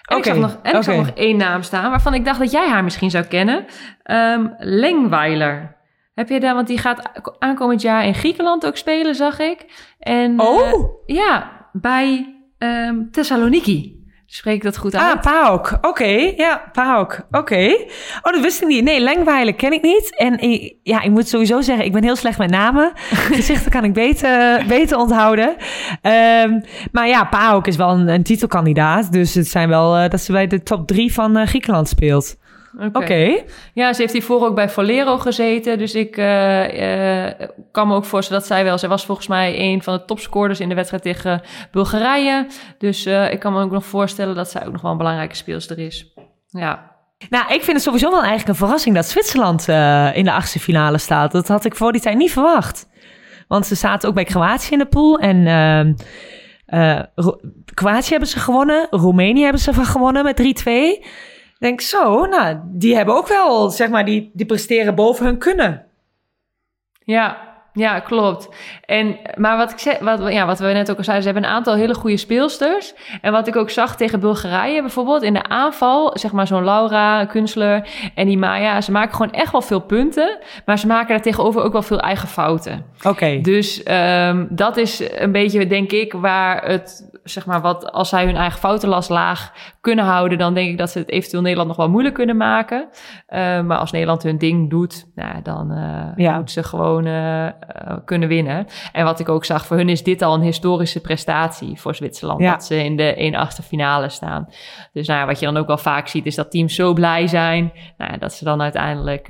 En, 0.05 0.17
ik, 0.17 0.23
zag 0.23 0.37
nog, 0.37 0.57
en 0.61 0.75
ik 0.75 0.83
zag 0.83 0.95
nog 0.95 1.09
één 1.09 1.37
naam 1.37 1.61
staan 1.63 1.89
waarvan 1.89 2.13
ik 2.13 2.25
dacht 2.25 2.39
dat 2.39 2.51
jij 2.51 2.69
haar 2.69 2.83
misschien 2.83 3.09
zou 3.09 3.25
kennen. 3.25 3.65
Ehm 4.03 4.47
Lengweiler. 4.57 5.75
Heb 6.13 6.29
je 6.29 6.39
daar, 6.39 6.55
want 6.55 6.67
die 6.67 6.77
gaat 6.77 7.09
aankomend 7.39 7.81
jaar 7.81 8.05
in 8.05 8.15
Griekenland 8.15 8.65
ook 8.65 8.77
spelen, 8.77 9.15
zag 9.15 9.39
ik. 9.39 9.65
En, 9.99 10.39
eh, 10.39 10.45
Oh! 10.45 10.89
ja, 11.05 11.51
bij 11.71 12.35
ehm 12.57 12.95
Thessaloniki. 13.11 14.04
Spreek 14.35 14.55
ik 14.55 14.63
dat 14.63 14.77
goed 14.77 14.95
uit? 14.95 15.15
Ah, 15.15 15.21
PAOK. 15.21 15.77
Oké, 15.81 16.33
ja, 16.35 16.61
PAOK. 16.71 17.19
Oké. 17.31 17.75
Oh, 18.21 18.33
dat 18.33 18.41
wist 18.41 18.61
ik 18.61 18.67
niet. 18.67 18.83
Nee, 18.83 18.99
Lengweiler 18.99 19.53
ken 19.55 19.71
ik 19.73 19.81
niet. 19.81 20.15
En 20.17 20.39
ik- 20.39 20.75
ja, 20.83 21.01
ik 21.01 21.11
moet 21.11 21.27
sowieso 21.27 21.61
zeggen, 21.61 21.85
ik 21.85 21.91
ben 21.91 22.03
heel 22.03 22.15
slecht 22.15 22.37
met 22.37 22.49
namen. 22.49 22.91
Gezichten 23.31 23.71
kan 23.71 23.83
ik 23.83 23.93
beter, 23.93 24.63
beter 24.67 24.97
onthouden. 24.97 25.55
Ehm, 26.01 26.59
maar 26.91 27.07
ja, 27.07 27.23
PAOK 27.23 27.67
is 27.67 27.75
wel 27.75 27.89
een, 27.89 28.07
een 28.07 28.23
titelkandidaat. 28.23 29.11
Dus 29.11 29.33
het 29.33 29.47
zijn 29.47 29.69
wel 29.69 29.95
eh, 29.97 30.09
dat 30.09 30.21
ze 30.21 30.31
bij 30.31 30.47
de 30.47 30.63
top 30.63 30.87
drie 30.87 31.13
van 31.13 31.37
eh, 31.37 31.47
Griekenland 31.47 31.87
speelt. 31.89 32.35
Oké. 32.93 33.43
Ja, 33.73 33.93
ze 33.93 34.01
heeft 34.01 34.13
hiervoor 34.13 34.45
ook 34.45 34.55
bij 34.55 34.69
Valero 34.69 35.17
gezeten. 35.17 35.77
Dus 35.77 35.93
ik 35.95 36.17
eh, 36.17 37.25
eh, 37.27 37.49
kan 37.71 37.87
me 37.87 37.95
ook 37.95 38.05
voorstellen 38.05 38.41
dat 38.41 38.51
zij 38.51 38.63
wel... 38.63 38.77
Zij 38.77 38.89
was 38.89 39.05
volgens 39.05 39.27
mij 39.27 39.59
een 39.59 39.83
van 39.83 39.93
de 39.93 40.05
topscorers 40.05 40.59
in 40.59 40.69
de 40.69 40.75
wedstrijd 40.75 41.03
tegen 41.03 41.41
Bulgarije. 41.71 42.47
Dus 42.77 43.05
eh, 43.05 43.31
ik 43.31 43.39
kan 43.39 43.53
me 43.53 43.61
ook 43.63 43.71
nog 43.71 43.85
voorstellen 43.85 44.35
dat 44.35 44.49
zij 44.51 44.65
ook 44.65 44.71
nog 44.71 44.81
wel 44.81 44.91
een 44.91 44.97
belangrijke 44.97 45.35
speelster 45.35 45.79
is. 45.79 46.13
Ja, 46.49 46.91
Nou, 47.29 47.43
ik 47.53 47.61
vind 47.63 47.71
het 47.77 47.81
sowieso 47.81 48.09
wel 48.09 48.19
eigenlijk 48.19 48.49
een 48.49 48.55
verrassing 48.55 48.95
dat 48.95 49.05
Zwitserland 49.05 49.67
in 50.17 50.23
de 50.23 50.31
achtste 50.31 50.59
finale 50.59 50.97
staat. 50.97 51.31
Dat 51.31 51.47
had 51.47 51.65
ik 51.65 51.75
voor 51.75 51.91
die 51.91 52.01
tijd 52.01 52.17
niet 52.17 52.31
verwacht. 52.31 52.89
Want 53.47 53.65
ze 53.65 53.75
zaten 53.75 54.09
ook 54.09 54.15
bij 54.15 54.23
Kroatië 54.23 54.71
in 54.71 54.79
de 54.79 54.85
pool. 54.85 55.19
En 55.19 55.95
Ro- 57.15 57.39
Kroatië 57.73 58.09
hebben 58.09 58.29
ze 58.29 58.39
gewonnen. 58.39 58.87
Roemenië 58.89 59.41
hebben 59.43 59.61
ze 59.61 59.73
van 59.73 59.85
gewonnen 59.85 60.23
met 60.23 60.37
3-2. 60.39 61.05
Ik 61.55 61.61
denk 61.61 61.81
zo, 61.81 62.25
nou, 62.25 62.59
die 62.63 62.95
hebben 62.95 63.15
ook 63.15 63.27
wel, 63.27 63.69
zeg 63.69 63.89
maar, 63.89 64.05
die, 64.05 64.31
die 64.33 64.45
presteren 64.45 64.95
boven 64.95 65.25
hun 65.25 65.37
kunnen. 65.37 65.85
ja, 67.03 67.53
ja 67.75 67.99
klopt. 67.99 68.49
En, 68.85 69.17
maar 69.35 69.57
wat, 69.57 69.71
ik 69.71 69.79
zeg, 69.79 69.99
wat, 69.99 70.31
ja, 70.31 70.45
wat 70.45 70.59
we 70.59 70.65
net 70.65 70.91
ook 70.91 70.97
al 70.97 71.03
zeiden, 71.03 71.25
ze 71.25 71.31
hebben 71.31 71.49
een 71.49 71.55
aantal 71.55 71.75
hele 71.75 71.93
goede 71.93 72.17
speelsters. 72.17 72.93
En 73.21 73.31
wat 73.31 73.47
ik 73.47 73.55
ook 73.55 73.69
zag 73.69 73.95
tegen 73.95 74.19
Bulgarije 74.19 74.81
bijvoorbeeld, 74.81 75.23
in 75.23 75.33
de 75.33 75.43
aanval, 75.43 76.17
zeg 76.17 76.31
maar 76.31 76.47
zo'n 76.47 76.63
Laura, 76.63 77.25
Kunstler 77.25 77.87
en 78.15 78.27
die 78.27 78.37
Maya, 78.37 78.81
ze 78.81 78.91
maken 78.91 79.15
gewoon 79.15 79.31
echt 79.31 79.51
wel 79.51 79.61
veel 79.61 79.79
punten. 79.79 80.37
Maar 80.65 80.79
ze 80.79 80.87
maken 80.87 81.07
daar 81.07 81.21
tegenover 81.21 81.61
ook 81.61 81.73
wel 81.73 81.81
veel 81.81 81.99
eigen 81.99 82.27
fouten. 82.27 82.85
Oké. 83.03 83.39
Dus 83.41 83.83
ehm, 83.83 84.45
dat 84.49 84.77
is 84.77 85.03
een 85.15 85.31
beetje, 85.31 85.67
denk 85.67 85.91
ik, 85.91 86.13
waar 86.13 86.65
het, 86.65 87.09
zeg 87.25 87.45
maar, 87.45 87.61
wat 87.61 87.91
als 87.91 88.09
zij 88.09 88.25
hun 88.25 88.35
eigen 88.35 88.59
foutenlast 88.59 89.09
laag 89.09 89.53
kunnen 89.81 90.05
houden, 90.05 90.37
dan 90.37 90.53
denk 90.53 90.69
ik 90.69 90.77
dat 90.77 90.89
ze 90.89 90.99
het 90.99 91.09
eventueel 91.09 91.41
Nederland 91.41 91.67
nog 91.67 91.77
wel 91.77 91.89
moeilijk 91.89 92.15
kunnen 92.15 92.37
maken. 92.37 92.87
Eh, 93.27 93.61
maar 93.61 93.77
als 93.77 93.91
Nederland 93.91 94.23
hun 94.23 94.37
ding 94.37 94.69
doet, 94.69 95.07
nou, 95.15 95.41
dan 95.43 95.71
eh 95.71 96.07
Ja. 96.15 96.35
moeten 96.35 96.53
ze 96.53 96.63
gewoon 96.63 97.05
eh, 97.05 97.47
kunnen 98.05 98.27
winnen. 98.29 98.67
En 98.91 99.05
wat 99.05 99.19
ik 99.19 99.29
ook 99.29 99.45
zag, 99.45 99.65
voor 99.65 99.77
hun 99.77 99.89
is 99.89 100.03
dit 100.03 100.21
al 100.21 100.33
een 100.33 100.41
historische 100.41 101.01
prestatie 101.01 101.79
voor 101.79 101.95
Zwitserland. 101.95 102.39
Ja. 102.39 102.51
Dat 102.51 102.65
ze 102.65 102.83
in 102.83 102.95
de 102.97 103.13
1-8 103.17 103.65
finale 103.65 104.09
staan. 104.09 104.49
Dus 104.93 105.07
nou, 105.07 105.25
wat 105.25 105.39
je 105.39 105.45
dan 105.45 105.57
ook 105.57 105.67
wel 105.67 105.77
vaak 105.77 106.07
ziet, 106.07 106.25
is 106.25 106.35
dat 106.35 106.51
teams 106.51 106.75
zo 106.75 106.93
blij 106.93 107.27
zijn. 107.27 107.71
Nou, 107.97 108.17
dat 108.17 108.33
ze 108.33 108.43
dan 108.43 108.61
uiteindelijk 108.61 109.27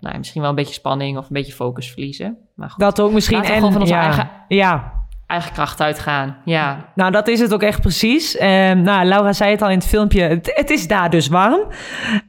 nou, 0.00 0.18
misschien 0.18 0.40
wel 0.40 0.50
een 0.50 0.56
beetje 0.56 0.74
spanning 0.74 1.18
of 1.18 1.24
een 1.24 1.32
beetje 1.32 1.52
focus 1.52 1.90
verliezen. 1.92 2.38
Maar 2.54 2.70
goed, 2.70 2.80
Dat 2.80 3.00
ook 3.00 3.12
misschien. 3.12 3.44
Gewoon 3.44 3.72
van 3.72 3.80
onze 3.80 3.94
ja, 3.94 4.00
eigen- 4.02 4.30
ja, 4.48 4.92
eigen 5.34 5.52
kracht 5.52 5.80
uitgaan. 5.80 6.36
Ja, 6.44 6.92
Nou, 6.94 7.10
dat 7.10 7.28
is 7.28 7.40
het 7.40 7.54
ook 7.54 7.62
echt 7.62 7.80
precies. 7.80 8.36
Ehm, 8.36 8.82
nou, 8.82 9.04
Laura 9.04 9.32
zei 9.32 9.50
het 9.50 9.62
al 9.62 9.70
in 9.70 9.78
het 9.78 9.86
filmpje. 9.86 10.22
Het, 10.22 10.52
het 10.54 10.70
is 10.70 10.88
daar 10.88 11.10
dus 11.10 11.28
warm. 11.28 11.60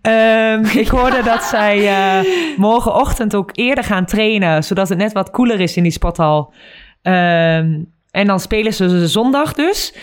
Ehm, 0.02 0.66
ik 0.84 0.88
hoorde 0.88 1.24
dat 1.24 1.44
zij 1.44 1.88
eh, 1.88 2.30
morgenochtend 2.58 3.36
ook 3.36 3.50
eerder 3.54 3.84
gaan 3.84 4.06
trainen, 4.06 4.64
zodat 4.64 4.90
het 4.90 4.98
net 4.98 5.14
wat 5.14 5.32
koeler 5.32 5.60
is 5.60 5.78
in 5.78 5.84
die 5.84 5.92
sporthal. 5.92 6.54
Ehm, 7.02 7.80
en 8.12 8.28
dan 8.28 8.40
spelen 8.40 8.74
ze 8.74 9.08
zondag 9.08 9.54
dus. 9.54 9.96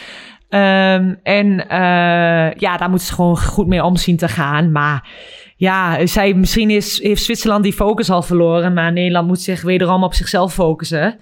En 1.22 1.68
eh, 1.68 2.52
ja, 2.52 2.76
daar 2.76 2.88
moeten 2.88 3.06
ze 3.06 3.14
gewoon 3.14 3.38
goed 3.38 3.66
mee 3.66 3.84
om 3.84 3.96
zien 3.96 4.16
te 4.16 4.28
gaan. 4.28 4.72
Maar 4.72 5.08
ja, 5.56 6.06
zij, 6.06 6.34
misschien 6.34 6.70
is, 6.70 7.02
heeft 7.02 7.22
Zwitserland 7.22 7.62
die 7.62 7.72
focus 7.72 8.10
al 8.10 8.22
verloren, 8.22 8.72
maar 8.72 8.92
Nederland 8.92 9.26
moet 9.26 9.40
zich 9.40 9.62
wederom 9.62 10.04
op 10.04 10.14
zichzelf 10.14 10.52
focussen. 10.54 11.18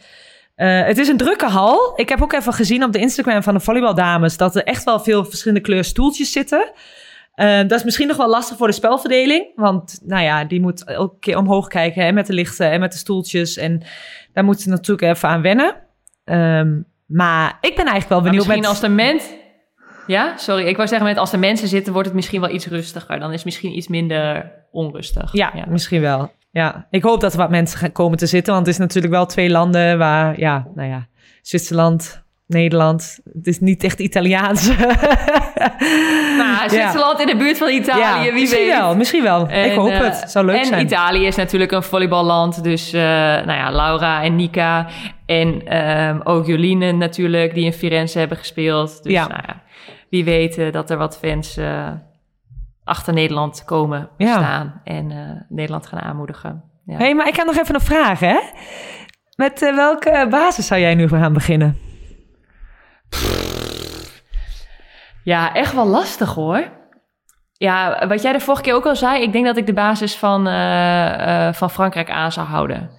Eh, 0.60 0.84
het 0.84 0.98
is 0.98 1.08
een 1.08 1.16
drukke 1.16 1.46
hal. 1.46 1.92
Ik 1.96 2.08
heb 2.08 2.22
ook 2.22 2.32
even 2.32 2.52
gezien 2.52 2.84
op 2.84 2.92
de 2.92 2.98
Instagram 2.98 3.42
van 3.42 3.54
de 3.54 3.60
volleybaldames 3.60 4.36
dat 4.36 4.56
er 4.56 4.64
echt 4.64 4.84
wel 4.84 5.00
veel 5.00 5.24
verschillende 5.24 5.60
kleur 5.60 5.84
stoeltjes 5.84 6.32
zitten. 6.32 6.72
Eh, 7.34 7.58
dat 7.58 7.72
is 7.72 7.84
misschien 7.84 8.08
nog 8.08 8.16
wel 8.16 8.28
lastig 8.28 8.56
voor 8.56 8.66
de 8.66 8.72
spelverdeling. 8.72 9.46
Want 9.54 10.00
nou 10.04 10.22
ja, 10.22 10.44
die 10.44 10.60
moet 10.60 10.84
elke 10.84 11.18
keer 11.18 11.36
omhoog 11.36 11.68
kijken 11.68 12.02
en 12.02 12.14
met 12.14 12.26
de 12.26 12.32
lichten 12.32 12.70
en 12.70 12.80
met 12.80 12.92
de 12.92 12.98
stoeltjes. 12.98 13.56
En 13.56 13.82
daar 14.32 14.44
moeten 14.44 14.62
ze 14.62 14.68
natuurlijk 14.68 15.14
even 15.14 15.28
aan 15.28 15.42
wennen. 15.42 15.74
Ehm, 16.24 16.80
maar 17.06 17.58
ik 17.60 17.76
ben 17.76 17.86
eigenlijk 17.86 18.08
wel 18.08 18.20
maar 18.20 18.30
benieuwd 18.30 18.46
misschien 18.46 18.60
met... 18.60 18.70
als 18.70 18.80
de 18.80 18.88
mens... 18.88 19.24
Ja, 20.06 20.36
sorry. 20.36 20.66
Ik 20.66 20.76
wou 20.76 20.88
zeggen, 20.88 21.06
met 21.06 21.16
als 21.16 21.30
de 21.30 21.36
mensen 21.36 21.68
zitten, 21.68 21.92
wordt 21.92 22.08
het 22.08 22.16
misschien 22.16 22.40
wel 22.40 22.50
iets 22.50 22.66
rustiger. 22.66 23.18
Dan 23.20 23.28
is 23.28 23.36
het 23.36 23.44
misschien 23.44 23.76
iets 23.76 23.88
minder 23.88 24.52
onrustig. 24.70 25.32
Ja, 25.32 25.52
misschien 25.68 26.00
wel. 26.00 26.30
Ja, 26.50 26.86
ik 26.90 27.02
hoop 27.02 27.20
dat 27.20 27.32
er 27.32 27.38
wat 27.38 27.50
mensen 27.50 27.78
gaan 27.78 27.92
komen 27.92 28.18
te 28.18 28.26
zitten. 28.26 28.52
Want 28.52 28.66
het 28.66 28.74
is 28.74 28.80
natuurlijk 28.80 29.12
wel 29.14 29.26
twee 29.26 29.50
landen 29.50 29.98
waar, 29.98 30.38
ja, 30.38 30.66
nou 30.74 30.88
ja, 30.88 31.06
Zwitserland, 31.42 32.24
Nederland. 32.46 33.20
Het 33.32 33.46
is 33.46 33.60
niet 33.60 33.84
echt 33.84 33.98
Italiaans. 33.98 34.70
Nou, 36.36 36.68
Zwitserland 36.68 37.20
in 37.20 37.26
de 37.26 37.36
buurt 37.36 37.58
van 37.58 37.68
Italië, 37.68 38.30
wie 38.30 38.40
misschien 38.40 38.66
weet. 38.66 38.78
wel, 38.78 38.96
misschien 38.96 39.22
wel. 39.22 39.42
ik 39.42 39.50
En, 39.50 39.74
hoop 39.74 39.90
eh, 39.90 40.00
het. 40.00 40.30
Zou 40.30 40.46
leuk 40.46 40.56
en 40.56 40.64
zijn. 40.64 40.86
Italië 40.86 41.26
is 41.26 41.36
natuurlijk 41.36 41.72
een 41.72 41.82
volleyballand. 41.82 42.64
Dus 42.64 42.92
eh, 42.92 43.00
nou 43.00 43.52
ja, 43.52 43.70
Laura 43.70 44.22
en 44.22 44.36
Nika. 44.36 44.86
En 45.26 45.66
ehm, 45.66 46.20
ook 46.24 46.46
natuurlijk, 46.46 47.54
die 47.54 47.64
in 47.64 47.72
Firenze 47.72 48.18
hebben 48.18 48.36
gespeeld. 48.36 49.02
Dus 49.02 49.12
Ja. 49.12 49.28
nou 49.28 49.42
ja, 49.46 49.62
wie 50.10 50.24
weet 50.24 50.58
eh, 50.58 50.72
dat 50.72 50.90
er 50.90 50.96
wat 50.96 51.18
fans 51.18 51.58
achter 52.84 53.12
Nederland 53.14 53.64
komen 53.64 54.08
Ja. 54.16 54.32
staan. 54.32 54.80
En 54.84 55.10
eh, 55.10 55.18
Nederland 55.48 55.86
gaan 55.86 56.00
aanmoedigen. 56.00 56.62
Ja. 56.84 56.96
Hé, 56.96 57.04
hey, 57.04 57.14
maar 57.14 57.28
ik 57.28 57.36
heb 57.36 57.46
nog 57.46 57.56
even 57.58 57.74
een 57.74 57.80
vraag, 57.80 58.20
hè? 58.20 58.38
Met 59.36 59.62
eh, 59.62 59.74
welke 59.74 60.26
basis 60.30 60.66
zou 60.66 60.80
jij 60.80 60.94
nu 60.94 61.08
gaan 61.08 61.32
beginnen? 61.32 61.78
Ja, 65.24 65.54
echt 65.54 65.74
wel 65.74 65.86
lastig 65.86 66.34
hoor. 66.34 66.78
Ja, 67.52 68.06
wat 68.08 68.22
jij 68.22 68.32
de 68.32 68.40
vorige 68.40 68.62
keer 68.62 68.74
ook 68.74 68.86
al 68.86 68.96
zei, 68.96 69.22
ik 69.22 69.32
denk 69.32 69.44
dat 69.44 69.56
ik 69.56 69.66
de 69.66 69.72
basis 69.72 70.16
van, 70.16 70.46
eh, 70.46 71.52
van 71.52 71.70
Frankrijk 71.70 72.10
aan 72.10 72.32
zou 72.32 72.46
houden. 72.46 72.90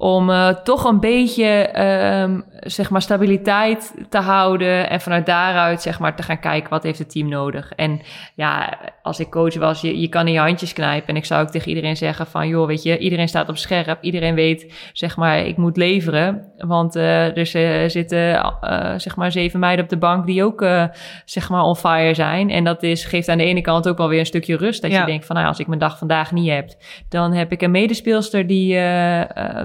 Om 0.00 0.30
uh, 0.30 0.48
toch 0.48 0.84
een 0.84 1.00
beetje 1.00 1.80
um, 2.22 2.44
zeg 2.60 2.90
maar 2.90 3.02
stabiliteit 3.02 3.94
te 4.08 4.18
houden 4.18 4.90
en 4.90 5.00
vanuit 5.00 5.26
daaruit 5.26 5.82
zeg 5.82 5.98
maar 5.98 6.16
te 6.16 6.22
gaan 6.22 6.40
kijken 6.40 6.70
wat 6.70 6.82
heeft 6.82 6.98
het 6.98 7.10
team 7.10 7.28
nodig. 7.28 7.72
En 7.76 8.00
ja, 8.34 8.78
als 9.02 9.20
ik 9.20 9.30
coach 9.30 9.54
was, 9.54 9.80
je, 9.80 10.00
je 10.00 10.08
kan 10.08 10.26
in 10.26 10.32
je 10.32 10.38
handjes 10.38 10.72
knijpen 10.72 11.08
en 11.08 11.16
ik 11.16 11.24
zou 11.24 11.42
ook 11.42 11.50
tegen 11.50 11.68
iedereen 11.68 11.96
zeggen 11.96 12.26
van 12.26 12.48
joh, 12.48 12.66
weet 12.66 12.82
je, 12.82 12.98
iedereen 12.98 13.28
staat 13.28 13.48
op 13.48 13.56
scherp, 13.56 13.98
iedereen 14.00 14.34
weet 14.34 14.90
zeg 14.92 15.16
maar 15.16 15.46
ik 15.46 15.56
moet 15.56 15.76
leveren, 15.76 16.52
want 16.58 16.96
uh, 16.96 17.36
er 17.36 17.90
zitten 17.90 18.18
uh, 18.18 18.92
zeg 18.96 19.16
maar 19.16 19.32
zeven 19.32 19.60
meiden 19.60 19.84
op 19.84 19.90
de 19.90 19.98
bank 19.98 20.26
die 20.26 20.44
ook 20.44 20.66
zeg 21.24 21.48
maar 21.48 21.62
on 21.62 21.76
fire 21.76 22.14
zijn 22.14 22.50
en 22.50 22.64
dat 22.64 22.82
is 22.82 23.04
geeft 23.04 23.28
aan 23.28 23.38
de 23.38 23.44
ene 23.44 23.60
kant 23.60 23.88
ook 23.88 23.98
wel 23.98 24.08
weer 24.08 24.18
een 24.18 24.26
stukje 24.26 24.56
rust 24.56 24.82
dat 24.82 24.90
ja. 24.90 25.00
je 25.00 25.06
denkt 25.06 25.26
van 25.26 25.36
nou 25.36 25.48
als 25.48 25.58
ik 25.58 25.66
mijn 25.66 25.80
dag 25.80 25.98
vandaag 25.98 26.32
niet 26.32 26.50
heb, 26.50 26.70
dan 27.08 27.32
heb 27.32 27.52
ik 27.52 27.62
een 27.62 27.70
medespeelster 27.70 28.46
die 28.46 28.76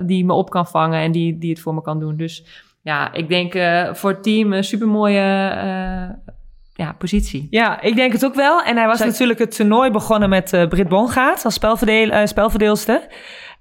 die 0.05 0.23
me 0.25 0.34
op 0.34 0.50
kan 0.50 0.68
vangen 0.68 1.00
en 1.00 1.12
die, 1.12 1.38
die 1.38 1.50
het 1.50 1.60
voor 1.60 1.74
me 1.74 1.82
kan 1.82 2.00
doen. 2.00 2.18
Dus 2.18 2.46
ja, 2.82 3.13
ik 3.13 3.27
denk 3.30 3.56
uh, 3.56 3.94
voor 3.94 4.10
het 4.10 4.24
team 4.24 4.53
een 4.53 4.63
supermooie 4.63 5.51
uh, 5.56 6.34
ja, 6.74 6.94
positie. 6.98 7.48
Ja, 7.50 7.82
ik 7.82 7.96
denk 7.96 8.12
het 8.12 8.25
ook 8.25 8.36
wel. 8.36 8.63
En 8.63 8.77
hij 8.77 8.88
was 8.88 9.00
natuurlijk 9.00 9.39
het 9.39 9.56
toernooi 9.56 9.92
begonnen 9.92 10.30
met 10.30 10.53
uh, 10.53 10.68
Brit 10.68 10.88
Bongaat 10.88 11.46
als 11.46 11.53
spelverdeel, 11.53 12.27
spelverdeelster. 12.27 13.08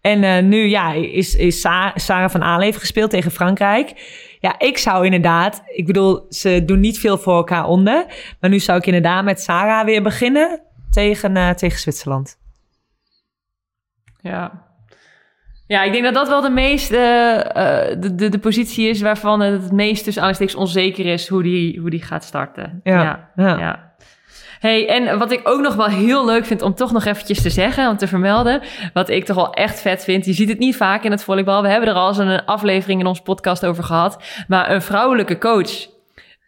En 0.01 0.49
nu 0.49 0.57
ja, 0.57 0.93
is, 0.93 1.35
is 1.37 1.61
Sa 1.61 1.93
Sarah 1.95 2.31
van 2.31 2.43
Aaleven 2.43 2.81
gespeeld 2.81 3.11
tegen 3.11 3.31
Frankrijk. 3.31 3.93
Ja, 4.41 4.59
ik 4.59 4.79
zou 4.79 5.05
inderdaad... 5.05 5.63
Ik 5.67 5.87
bedoel, 5.87 6.27
ze 6.29 6.63
doen 6.65 6.81
niet 6.81 6.99
veel 6.99 7.19
voor 7.19 7.37
elkaar 7.37 7.67
onder. 7.67 8.07
Maar 8.41 8.51
nu 8.51 8.59
zou 8.59 8.79
ik 8.79 8.87
inderdaad 8.87 9.25
met 9.25 9.41
Sarah 9.41 9.85
weer 9.85 10.03
beginnen 10.03 10.61
tegen, 10.91 11.57
tegen 11.57 11.79
Zwitserland. 11.79 12.39
Ja, 14.21 14.67
ja, 15.73 15.83
ik 15.83 15.93
denk 15.93 16.05
dat 16.05 16.15
dat 16.15 16.29
wel 16.29 16.41
de 16.41 16.51
meest, 16.51 16.93
uh, 16.93 16.99
de, 16.99 18.15
de, 18.15 18.29
de, 18.29 18.39
positie 18.39 18.89
is 18.89 19.01
waarvan 19.01 19.41
het 19.41 19.63
het 19.63 19.73
meest 19.73 20.05
tussen 20.05 20.23
aanstekens 20.23 20.57
onzeker 20.57 21.07
is 21.07 21.29
hoe 21.29 21.43
die, 21.43 21.81
hoe 21.81 21.91
die 21.91 22.03
gaat 22.03 22.25
starten. 22.25 22.81
Ja, 22.83 23.31
ja. 23.37 23.59
ja. 23.59 23.93
Hey, 24.61 24.89
en 24.89 25.19
wat 25.19 25.33
ik 25.33 25.41
ook 25.45 25.61
nog 25.61 25.75
wel 25.75 25.87
heel 25.87 26.25
leuk 26.25 26.45
vind 26.45 26.63
om 26.63 26.75
toch 26.75 26.93
nog 26.93 27.05
eventjes 27.05 27.43
te 27.43 27.51
zeggen, 27.51 27.89
om 27.89 27.97
te 27.97 28.07
vermelden, 28.07 28.61
wat 28.93 29.09
ik 29.09 29.25
toch 29.25 29.37
wel 29.37 29.53
echt 29.53 29.81
vet 29.81 30.05
vind. 30.05 30.25
Je 30.25 30.33
ziet 30.33 30.49
het 30.49 30.59
niet 30.59 30.77
vaak 30.77 31.05
in 31.05 31.11
het 31.11 31.25
volleybal. 31.25 31.63
We 31.63 31.69
hebben 31.69 31.89
er 31.89 31.95
al 31.95 32.09
eens 32.09 32.19
een 32.19 32.45
aflevering 32.45 33.01
in 33.01 33.07
ons 33.07 33.21
podcast 33.21 33.67
over 33.67 33.85
gehad. 33.85 34.23
Maar 34.49 34.71
een 34.71 34.83
vrouwelijke 34.83 35.39
coach 35.39 35.92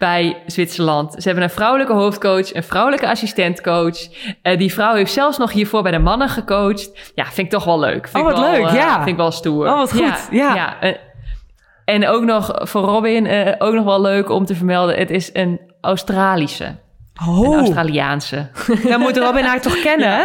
bij 0.05 0.43
Zwitserland. 0.47 1.13
Ze 1.13 1.23
hebben 1.23 1.45
een 1.45 1.51
vrouwelijke 1.51 1.93
hoofdcoach, 1.93 2.55
een 2.55 2.63
vrouwelijke 2.63 3.09
assistentcoach. 3.09 3.97
Uh, 4.43 4.59
die 4.59 4.73
vrouw 4.73 4.95
heeft 4.95 5.13
zelfs 5.13 5.39
nog 5.39 5.53
hiervoor 5.53 5.83
bij 5.83 5.93
de 5.93 5.99
mannen 5.99 6.29
gecoacht. 6.29 7.13
Ja, 7.15 7.25
vind 7.25 7.39
ik 7.39 7.51
toch 7.51 7.65
wel 7.65 7.79
leuk. 7.79 8.09
Vind 8.09 8.25
oh, 8.25 8.31
wat 8.31 8.41
wel, 8.41 8.51
leuk, 8.51 8.67
uh, 8.67 8.75
ja. 8.75 8.95
Vind 8.97 9.09
ik 9.09 9.17
wel 9.17 9.31
stoer. 9.31 9.67
Oh, 9.67 9.77
wat 9.77 9.93
goed, 9.93 10.01
ja. 10.01 10.19
ja. 10.31 10.55
ja 10.55 10.85
uh, 10.89 10.97
en 11.85 12.09
ook 12.09 12.23
nog 12.23 12.51
voor 12.55 12.83
Robin, 12.83 13.55
ook 13.59 13.75
nog 13.75 13.85
wel 13.85 14.01
leuk 14.01 14.31
om 14.31 14.45
te 14.45 14.55
vermelden. 14.55 14.97
Het 14.97 15.11
is 15.11 15.31
een 15.33 15.61
Australische. 15.81 16.77
Oh. 17.27 17.47
Een 17.47 17.59
Australiaanse. 17.59 18.49
Dan 18.89 19.01
moet 19.01 19.17
Robin 19.17 19.45
haar 19.45 19.61
toch 19.61 19.81
kennen, 19.81 20.09
hè? 20.19 20.25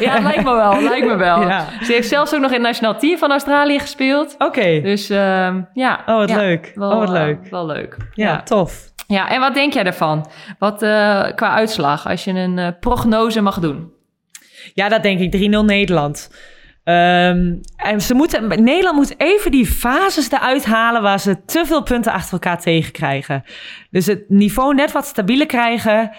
Ja, 0.00 0.20
lijkt 0.20 0.44
me 0.44 0.54
wel, 0.54 0.82
lijkt 0.82 1.06
me 1.06 1.16
wel. 1.16 1.42
Ja. 1.54 1.66
Ze 1.82 1.92
heeft 1.92 2.08
zelfs 2.08 2.34
ook 2.34 2.40
nog 2.40 2.50
in 2.50 2.56
het 2.56 2.66
nationaal 2.66 2.98
team 2.98 3.18
van 3.18 3.30
Australië 3.30 3.78
gespeeld. 3.78 4.34
Oké. 4.34 4.44
Okay. 4.44 4.80
Dus 4.80 5.10
uh, 5.10 5.54
ja. 5.72 6.02
Oh, 6.06 6.16
wat 6.16 6.28
ja, 6.28 6.36
leuk. 6.36 6.72
Wel, 6.74 6.90
oh, 6.90 6.98
wat 6.98 7.08
leuk. 7.08 7.38
Uh, 7.44 7.50
wel 7.50 7.66
leuk. 7.66 7.96
Ja, 8.12 8.28
ja, 8.28 8.42
tof. 8.42 8.92
Ja, 9.06 9.30
en 9.30 9.40
wat 9.40 9.54
denk 9.54 9.72
jij 9.72 9.84
ervan? 9.84 10.26
Wat 10.58 10.82
uh, 10.82 11.22
qua 11.34 11.50
uitslag, 11.54 12.08
als 12.08 12.24
je 12.24 12.32
een 12.32 12.58
uh, 12.58 12.68
prognose 12.80 13.40
mag 13.40 13.58
doen? 13.58 13.92
Ja, 14.74 14.88
dat 14.88 15.02
denk 15.02 15.20
ik. 15.20 15.36
3-0 15.36 15.64
Nederland. 15.64 16.30
Um, 16.84 17.60
en 17.76 18.00
ze 18.00 18.14
moeten, 18.14 18.48
Nederland 18.48 18.96
moet 18.96 19.14
even 19.20 19.50
die 19.50 19.66
fases 19.66 20.30
eruit 20.30 20.64
halen 20.64 21.02
waar 21.02 21.20
ze 21.20 21.44
te 21.44 21.62
veel 21.66 21.82
punten 21.82 22.12
achter 22.12 22.32
elkaar 22.32 22.60
tegenkrijgen. 22.60 23.44
Dus 23.90 24.06
het 24.06 24.24
niveau 24.28 24.74
net 24.74 24.92
wat 24.92 25.06
stabieler 25.06 25.46
krijgen. 25.46 26.10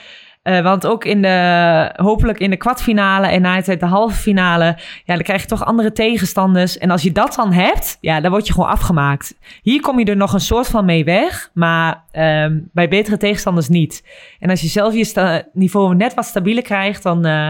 Uh, 0.47 0.61
want 0.61 0.87
ook 0.87 1.05
in 1.05 1.21
de, 1.21 1.89
hopelijk 1.95 2.39
in 2.39 2.49
de 2.49 2.57
kwartfinale 2.57 3.27
en 3.27 3.41
na 3.41 3.55
het 3.55 3.79
de 3.79 3.85
halve 3.85 4.15
finale, 4.15 4.65
ja, 5.03 5.13
dan 5.13 5.21
krijg 5.21 5.41
je 5.41 5.47
toch 5.47 5.65
andere 5.65 5.91
tegenstanders. 5.91 6.77
En 6.77 6.91
als 6.91 7.01
je 7.01 7.11
dat 7.11 7.33
dan 7.35 7.51
hebt, 7.53 7.97
ja, 8.01 8.21
dan 8.21 8.31
word 8.31 8.47
je 8.47 8.53
gewoon 8.53 8.69
afgemaakt. 8.69 9.37
Hier 9.61 9.81
kom 9.81 9.99
je 9.99 10.05
er 10.05 10.15
nog 10.15 10.33
een 10.33 10.39
soort 10.39 10.67
van 10.67 10.85
mee 10.85 11.03
weg, 11.03 11.49
maar 11.53 12.03
um, 12.13 12.69
bij 12.73 12.87
betere 12.87 13.17
tegenstanders 13.17 13.69
niet. 13.69 14.03
En 14.39 14.49
als 14.49 14.61
je 14.61 14.67
zelf 14.67 14.93
je 14.93 15.45
niveau 15.53 15.95
net 15.95 16.13
wat 16.13 16.25
stabieler 16.25 16.63
krijgt, 16.63 17.03
dan, 17.03 17.27
uh, 17.27 17.49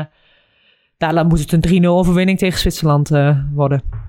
dan 0.98 1.28
moet 1.28 1.52
het 1.52 1.52
een 1.52 1.84
3-0 1.84 1.88
overwinning 1.88 2.38
tegen 2.38 2.60
Zwitserland 2.60 3.12
uh, 3.12 3.38
worden. 3.54 4.06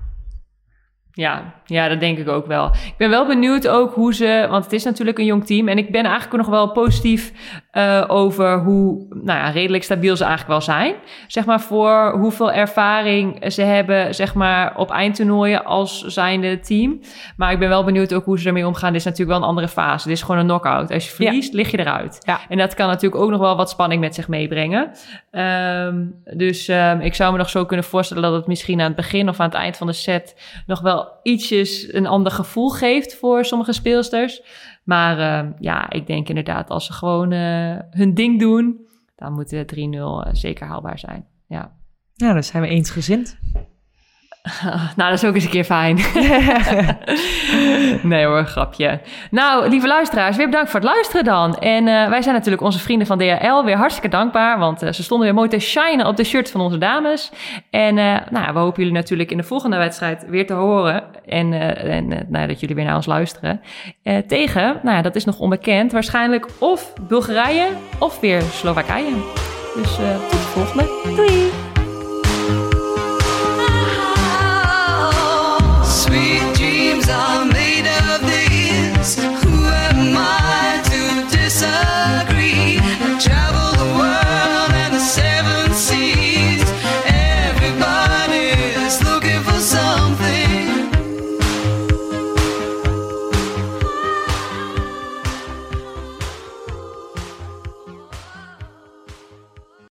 Ja, 1.17 1.53
ja, 1.65 1.87
dat 1.87 1.99
denk 1.99 2.17
ik 2.17 2.27
ook 2.27 2.45
wel. 2.47 2.65
Ik 2.67 2.93
ben 2.97 3.09
wel 3.09 3.27
benieuwd 3.27 3.67
ook 3.67 3.93
hoe 3.93 4.13
ze, 4.13 4.47
want 4.49 4.63
het 4.63 4.73
is 4.73 4.83
natuurlijk 4.83 5.17
een 5.17 5.25
jong 5.25 5.45
team. 5.45 5.67
En 5.67 5.77
ik 5.77 5.91
ben 5.91 6.03
eigenlijk 6.03 6.37
nog 6.37 6.47
wel 6.47 6.71
positief 6.71 7.31
uh, 7.77 8.03
over 8.07 8.59
hoe 8.59 9.05
nou 9.09 9.39
ja, 9.39 9.49
redelijk 9.49 9.83
stabiel 9.83 10.15
ze 10.15 10.23
eigenlijk 10.23 10.51
wel 10.51 10.75
zijn. 10.75 10.95
Zeg 11.27 11.45
maar 11.45 11.61
voor 11.61 12.17
hoeveel 12.19 12.51
ervaring 12.51 13.51
ze 13.51 13.61
hebben, 13.61 14.15
zeg 14.15 14.33
maar, 14.33 14.77
op 14.77 14.91
eindtoernooien 14.91 15.65
als 15.65 16.05
zijnde 16.05 16.59
team. 16.59 16.99
Maar 17.35 17.51
ik 17.51 17.59
ben 17.59 17.69
wel 17.69 17.83
benieuwd 17.83 18.13
ook 18.13 18.25
hoe 18.25 18.39
ze 18.39 18.47
ermee 18.47 18.67
omgaan. 18.67 18.91
Dit 18.91 18.99
is 18.99 19.05
natuurlijk 19.05 19.31
wel 19.31 19.41
een 19.41 19.49
andere 19.55 19.67
fase. 19.67 20.07
Dit 20.07 20.17
is 20.17 20.23
gewoon 20.23 20.39
een 20.39 20.47
knockout. 20.47 20.91
Als 20.91 21.05
je 21.05 21.15
verliest, 21.15 21.51
ja. 21.51 21.57
lig 21.57 21.71
je 21.71 21.79
eruit. 21.79 22.17
Ja. 22.25 22.39
En 22.49 22.57
dat 22.57 22.73
kan 22.73 22.87
natuurlijk 22.87 23.21
ook 23.21 23.29
nog 23.29 23.39
wel 23.39 23.55
wat 23.55 23.69
spanning 23.69 24.01
met 24.01 24.15
zich 24.15 24.27
meebrengen. 24.27 24.91
Um, 25.31 26.15
dus 26.33 26.67
um, 26.67 26.99
ik 26.99 27.15
zou 27.15 27.31
me 27.31 27.37
nog 27.37 27.49
zo 27.49 27.65
kunnen 27.65 27.85
voorstellen 27.85 28.23
dat 28.23 28.33
het 28.33 28.47
misschien 28.47 28.79
aan 28.79 28.87
het 28.87 28.95
begin 28.95 29.29
of 29.29 29.39
aan 29.39 29.49
het 29.49 29.57
eind 29.57 29.77
van 29.77 29.87
de 29.87 29.93
set 29.93 30.35
nog 30.65 30.81
wel 30.81 31.11
ietsjes 31.23 31.93
een 31.93 32.07
ander 32.07 32.31
gevoel 32.31 32.69
geeft 32.69 33.15
voor 33.15 33.45
sommige 33.45 33.73
speelsters. 33.73 34.41
Maar 34.87 35.45
uh, 35.45 35.51
ja, 35.59 35.89
ik 35.89 36.07
denk 36.07 36.29
inderdaad, 36.29 36.69
als 36.69 36.85
ze 36.85 36.93
gewoon 36.93 37.31
uh, 37.31 37.77
hun 37.89 38.13
ding 38.13 38.39
doen, 38.39 38.87
dan 39.15 39.33
moet 39.33 39.49
de 39.49 39.65
3-0 39.75 39.77
uh, 39.79 40.21
zeker 40.31 40.67
haalbaar 40.67 40.99
zijn. 40.99 41.25
Ja. 41.47 41.75
Nou, 42.15 42.33
dan 42.33 42.43
zijn 42.43 42.63
we 42.63 42.69
eensgezind. 42.69 43.39
nou, 44.97 45.09
dat 45.09 45.13
is 45.13 45.25
ook 45.25 45.35
eens 45.35 45.43
een 45.43 45.49
keer 45.49 45.63
fijn. 45.63 45.95
nee 48.13 48.25
hoor, 48.25 48.45
grapje. 48.45 48.99
Nou, 49.31 49.69
lieve 49.69 49.87
luisteraars, 49.87 50.37
weer 50.37 50.45
bedankt 50.45 50.69
voor 50.69 50.79
het 50.79 50.89
luisteren 50.89 51.23
dan. 51.23 51.57
En 51.57 51.87
uh, 51.87 52.09
wij 52.09 52.21
zijn 52.21 52.35
natuurlijk 52.35 52.63
onze 52.63 52.79
vrienden 52.79 53.07
van 53.07 53.17
DHL 53.17 53.63
weer 53.63 53.77
hartstikke 53.77 54.09
dankbaar. 54.09 54.59
Want 54.59 54.83
uh, 54.83 54.91
ze 54.91 55.03
stonden 55.03 55.27
weer 55.27 55.35
mooi 55.35 55.49
te 55.49 55.59
shinen 55.59 56.05
op 56.05 56.17
de 56.17 56.23
shirt 56.23 56.51
van 56.51 56.61
onze 56.61 56.77
dames. 56.77 57.31
En 57.69 57.97
uh, 57.97 58.17
nou, 58.29 58.53
we 58.53 58.59
hopen 58.59 58.79
jullie 58.79 58.97
natuurlijk 58.97 59.31
in 59.31 59.37
de 59.37 59.43
volgende 59.43 59.77
wedstrijd 59.77 60.25
weer 60.29 60.47
te 60.47 60.53
horen. 60.53 61.03
En, 61.25 61.53
en 61.53 62.25
nou, 62.27 62.47
dat 62.47 62.59
jullie 62.59 62.75
weer 62.75 62.85
naar 62.85 62.95
ons 62.95 63.05
luisteren. 63.05 63.61
tegen, 64.27 64.79
nou 64.83 65.01
dat 65.01 65.15
is 65.15 65.25
nog 65.25 65.39
onbekend. 65.39 65.91
Waarschijnlijk 65.91 66.47
of 66.59 66.93
Bulgarije 67.07 67.67
of 67.99 68.19
weer 68.19 68.41
Slowakije. 68.41 69.13
Dus 69.75 69.95
tot 69.95 70.31
de 70.31 70.37
volgende. 70.37 71.15
Doei! 71.15 71.66